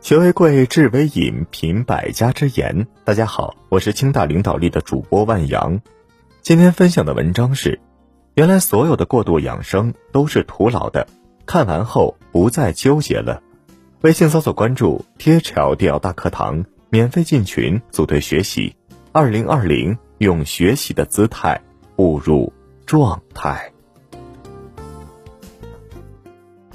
[0.00, 2.86] 学为贵，智为引，品百家之言。
[3.04, 5.78] 大家好，我是清大领导力的主播万阳。
[6.40, 7.78] 今天分享的文章是：
[8.32, 11.06] 原来所有的过度养生都是徒劳的。
[11.44, 13.42] 看完后不再纠结了。
[14.00, 18.74] 微信搜索关注 “THL 大课堂”，免费进群组队学习。
[19.12, 21.60] 二零二零，用学习的姿态
[21.94, 22.50] 步入
[22.86, 23.70] 状态。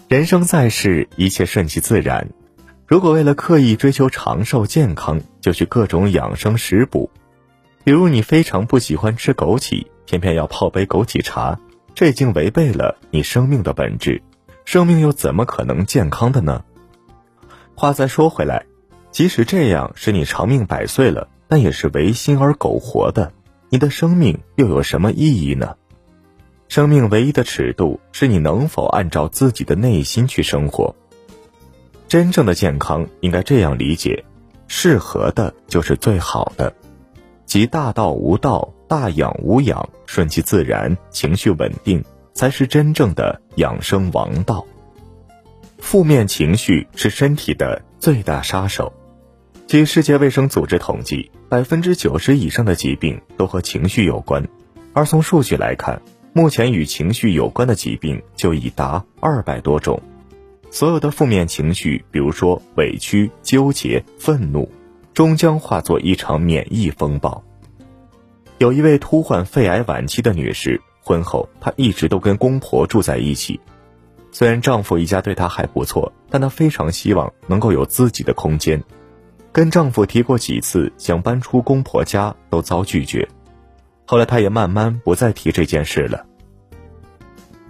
[0.07, 2.29] 人生在世，一切顺其自然。
[2.87, 7.09] 如果为了刻意追求长寿健康，就去各种养生食补，
[7.83, 11.59] 比如你非常不喜欢吃枸杞，偏偏要泡杯枸杞茶，
[11.95, 14.21] 这已经违背了你生命的本质。
[14.65, 16.63] 生命又怎么可能健康的呢？
[17.73, 18.67] 话再说回来，
[19.09, 23.33] 即使这样使你长命百岁了，但也是违心而苟活的。
[23.69, 25.75] 你的生命又有什么意义呢？
[26.67, 30.95] 生命唯一的尺度是你能否按照自己的内心去生活。
[32.15, 34.23] 真正的健康应该这样理解：
[34.69, 36.73] 适合的就是最好的，
[37.45, 42.01] 即大道无道，大养无养，顺其自然，情绪稳定，
[42.33, 44.65] 才是真正的养生王道。
[45.77, 48.93] 负面情绪是身体的最大杀手。
[49.67, 54.47] 据世界卫生组织统计，百分之九十以上的疾病都和情绪有关，
[54.93, 60.01] 而从数据来看，目前与情绪有关的疾病就已达二百多种。
[60.75, 64.69] 所有的负面情绪，比如说委屈、纠结、愤怒，
[65.13, 67.41] 终将化作一场免疫风暴。
[68.57, 73.57] 有一位突患肺癌晚期的女士，婚后她一直都跟公婆住在一起。
[74.33, 78.83] 虽然丈夫一家对她还不错，但她非常希望能够有自己的空间。
[79.53, 83.25] 跟丈夫提过几次想搬出公婆家，都遭拒绝。
[84.05, 86.25] 后来她也慢慢不再提这件事了。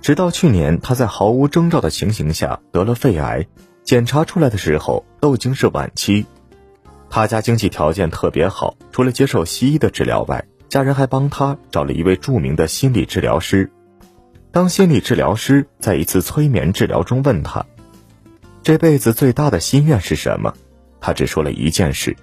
[0.06, 3.48] 直到去年，他在毫无征兆的情形下得了肺癌，
[3.84, 6.28] 检查出来的时候都已经是晚期。
[7.10, 13.72] 他家经济条件特别好，除了接受西医的治疗外，家人还帮他找了一位著名的心理治疗师。
[14.52, 17.66] 当心理治疗师在一次催眠治疗中问他
[18.62, 20.54] ：“这辈子最大的心愿是什么？”
[21.02, 22.16] 他只说了一件事：“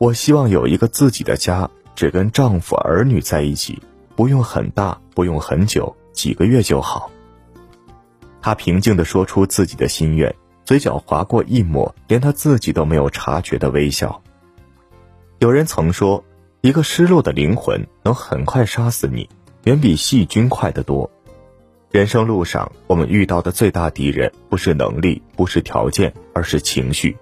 [0.00, 3.82] 我希望有一个自己的家，只跟丈夫儿女在一起，
[4.16, 7.10] 不用很大，不用很久。”几个月就好。
[8.42, 10.34] 他平静地说出自己的心愿，
[10.66, 14.22] 嘴角划过一抹连他自己都没有察觉的微笑。
[15.38, 16.22] 有人曾说，
[16.60, 19.26] 一个失落的灵魂能很快杀死你，
[19.64, 21.10] 远比细菌快得多。
[21.90, 27.16] 人生路上，我们遇到的最大敌人不是能力，不是条件，而是情绪。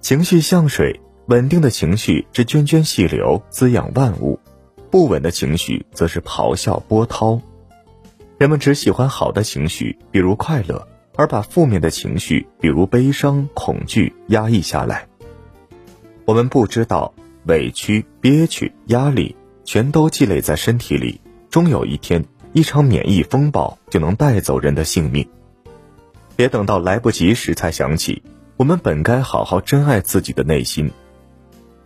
[0.00, 4.38] 情绪像水，稳定的情绪是涓涓细流，滋养万物；
[4.88, 7.40] 不稳的情绪则是咆哮波涛。
[8.42, 15.06] 人们只喜欢好的情绪，比如快乐，而把负面的情绪，比如悲伤、恐惧压抑下来。
[16.24, 17.14] 我们不知道，
[17.44, 21.20] 委屈、憋屈、压力全都积累在身体里，
[21.50, 25.24] 终有一天，一场免疫风暴就能带走人的性命。
[26.34, 28.24] 别等到来不及时才想起，
[28.56, 30.90] 我们本该好好珍爱自己的内心。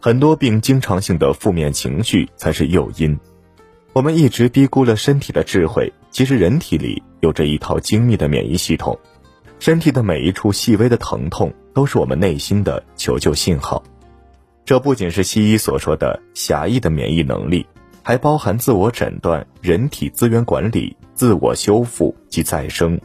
[0.00, 3.20] 很多病经常性的负面情绪才是诱因。
[3.92, 5.92] 我们一直低估了身体的智慧。
[6.16, 8.98] 其实人体里有着一套精密的免疫系统，
[9.58, 13.84] 身体的每一处细微的疼痛都是我们内心的求救信号。
[14.64, 17.66] 这不仅是西医所说的狭义的免疫能力，
[18.02, 22.98] 还包含自我诊断、人体资源管理、自我修复及再生。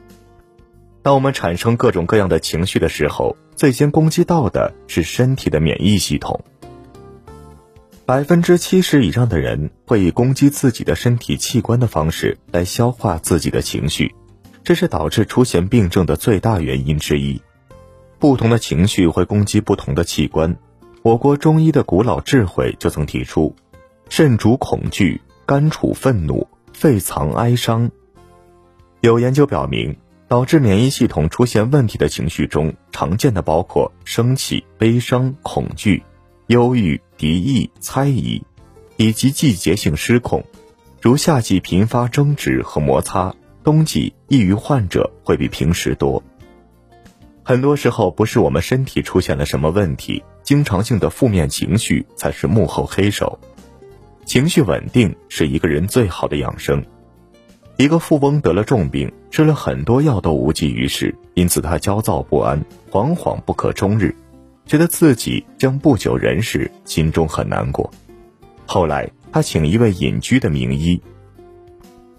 [1.03, 6.39] 当我们产生各种各样的情绪的时候，最先攻击到的是身体的免疫系统。
[8.11, 14.13] 百分之七十以上的人会以攻击自己的身体器官的方式来消化自己的情绪，
[14.65, 17.41] 这是导致出现病症的最大原因之一。
[18.19, 20.53] 不同的情绪会攻击不同的器官。
[21.03, 23.55] 我国中医的古老智慧就曾提出：
[24.09, 27.89] 肾主恐惧，肝处愤怒，肺藏哀伤。
[28.99, 29.95] 有研究表明，
[30.27, 36.03] 导致免疫系统出现问题的情绪中，常见的包括生气、悲伤、恐惧。
[36.47, 38.41] 忧郁、敌意、猜疑，
[38.97, 40.43] 以及季节性失控，
[40.99, 46.23] 如夏季频发争执和摩擦，冬季抑郁患者会比平时多。
[47.43, 53.37] 很多时候不是我们身体出现了什么问题，经常性的负面情绪才是幕后黑手。
[54.25, 56.83] 情绪稳定是一个人最好的养生。
[57.77, 64.15] 一个富翁得了重病，吃了很多药都无济于事，因此他焦躁不安，惶惶不可终日。
[64.71, 67.91] 觉得自己将不久人世，心中很难过。
[68.65, 71.01] 后来，他请一位隐居的名医。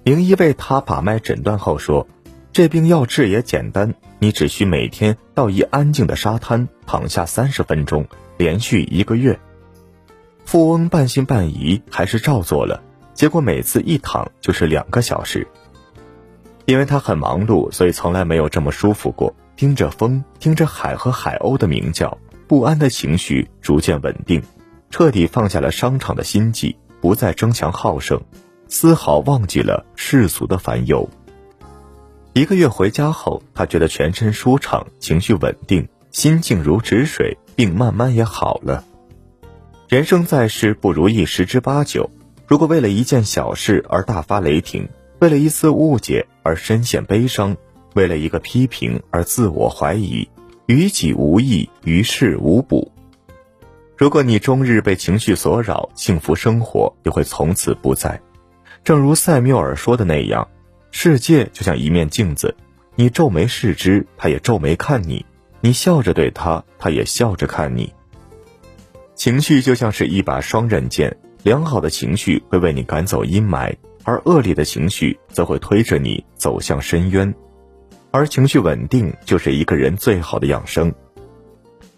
[0.04, 2.06] 名医为他把脉诊断后说
[2.52, 8.06] ：“这病要治也简单，你只需每天到一安静的沙滩躺下三十分钟，
[8.37, 9.40] 连续一个月。
[10.44, 12.82] 富翁半信半疑，还是照做了。
[13.14, 15.48] 结果每次一躺就是两个小时。
[16.66, 19.34] 因为他很忙碌，所以从来没有这么舒服过。
[19.56, 24.42] 听着风，听着海和海鸥的鸣叫，不安的情绪逐渐稳定，
[24.90, 28.20] 彻底放下了商场的心计，不再争强好胜，
[28.68, 31.08] 丝毫忘记了世俗的烦忧。
[32.34, 38.84] 一个月回家后，他觉得全身舒畅，情绪稳定，心静如止水，病慢慢也好了。
[39.88, 42.10] 人生在世，不如意十之八九。
[42.46, 44.88] 如果为了一件小事而大发雷霆，
[45.20, 47.56] 为了一次误解而深陷悲伤，
[47.94, 50.28] 为了一个批评而自我怀疑，
[50.66, 52.92] 于己无益，于事无补。
[53.96, 58.20] 如果你终日被情绪所扰，幸福生活就会从此不在。
[58.82, 60.48] 正如塞缪尔说的那样。
[60.90, 62.54] 世界就像一面镜子，
[62.96, 65.24] 你皱眉视之，他也皱眉看你；
[65.60, 67.92] 你笑着对他，他也笑着看你。
[69.14, 73.74] 情绪就像是一把双刃剑，良好的情绪会为你赶走阴霾，
[74.04, 77.34] 而恶劣的情绪则会推着你走向深渊。
[78.12, 80.94] 而情绪稳定就是一个人最好的养生。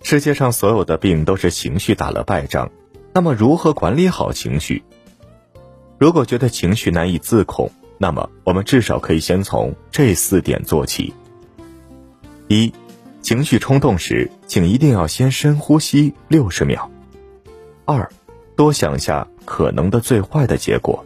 [0.03, 2.71] 世界上所有的病都是情绪打了败仗，
[3.13, 4.85] 那么如何管理好情绪？
[5.99, 11.13] 如果觉得情绪难以自控，那么，我们至少可以先从这四点做起。
[12.49, 12.73] 一，
[13.21, 16.91] 情绪冲动时，请一定要先深呼吸六十秒。
[17.87, 18.09] 二，
[18.55, 21.05] 多想下可能的最坏的结果。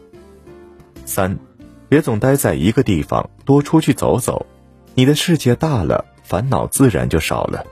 [1.07, 1.39] 三，
[1.89, 4.45] 别总待在一个地方，多出去走走，
[4.99, 7.65] 你的世界大了，烦恼自然就少了。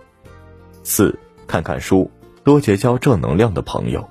[0.84, 1.19] 四，
[1.49, 2.08] 看看书，
[2.44, 4.08] 多结交正能量的朋友。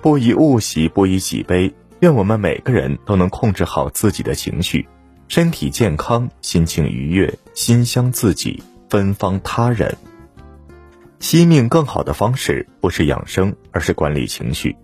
[0.00, 1.74] 不以物喜，不以己悲。
[1.98, 4.86] 愿我们每个人都能控制好自己的情绪，
[5.26, 9.92] 身体健康，心情愉悦，心香自己，芬芳他人。
[11.18, 14.76] 惜命更好的方式不是养生，而是管理情绪。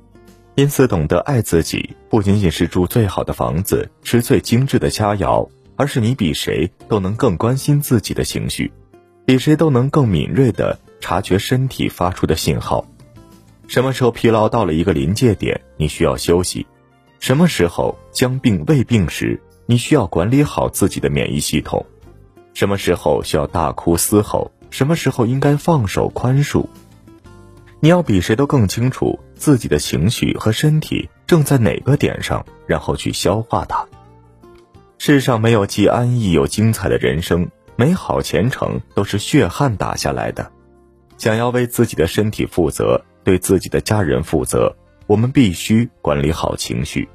[0.56, 5.48] 因此，懂得爱自己，不仅仅是住最好的房子，吃最精致的佳肴，
[5.80, 8.70] 而是你比谁都能更关心自己的情绪，
[9.24, 12.86] 比谁都能更敏锐地察觉身体发出的信号。
[13.66, 16.66] 什么时候疲劳到了一个临界点，你需要休息。
[17.18, 21.82] 什么时候将病未病时，你需要管理好自己的免疫系统；
[22.52, 26.66] 什么时候需要大哭嘶吼，什么时候应该放手宽恕。
[27.80, 33.88] 你要比谁都更清楚自己的情绪和身体正在哪个点上，然后去消化它。
[35.02, 40.52] 世上没有既安逸又精彩的人生，美好前程都是血汗打下来的。
[41.16, 44.76] 想要为自己的身体负责，对自己的家人负责。
[45.06, 47.08] 我们必须管理好情绪，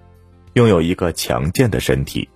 [0.54, 2.28] 拥有一个强健的身体。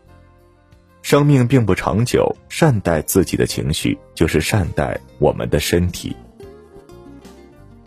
[1.01, 6.15] 生命并不长久，善待自己的情绪，就是善待我们的身体。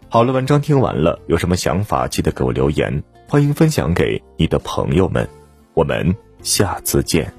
[0.09, 5.29] 好了，文章听完了，有什么想法记得给我留言，欢迎分享给你的朋友们。
[5.75, 6.13] 我们
[6.43, 7.33] 下次见。